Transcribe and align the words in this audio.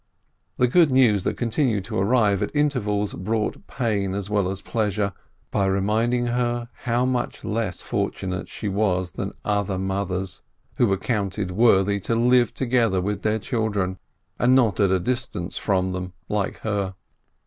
The 0.57 0.67
good 0.67 0.89
news 0.89 1.25
that 1.25 1.37
continued 1.37 1.83
to 1.83 1.99
arrive 1.99 2.41
at 2.41 2.49
intervals 2.55 3.13
brought 3.13 3.67
pain 3.67 4.15
as 4.15 4.31
well 4.31 4.49
as 4.49 4.59
pleasure, 4.59 5.13
by 5.51 5.67
reminding 5.67 6.25
her 6.25 6.69
how 6.85 7.05
much 7.05 7.43
less 7.45 7.83
for 7.83 8.09
tunate 8.09 8.47
she 8.47 8.67
was 8.67 9.11
than 9.11 9.31
other 9.45 9.77
mothers, 9.77 10.41
who 10.77 10.87
were 10.87 10.97
counted 10.97 11.51
worthy 11.51 11.99
to 11.99 12.15
live 12.15 12.51
together 12.51 12.99
with 12.99 13.21
their 13.21 13.37
children, 13.37 13.99
and 14.39 14.55
not 14.55 14.79
at 14.79 14.89
a 14.89 14.99
distance 14.99 15.55
from 15.57 15.91
them 15.91 16.13
like 16.27 16.57
her. 16.61 16.95